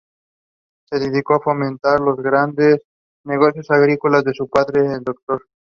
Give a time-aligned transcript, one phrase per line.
[0.89, 2.81] Se dedicó a fomentar los grandes
[3.23, 5.43] negocios agrícolas de su padre, el Dr.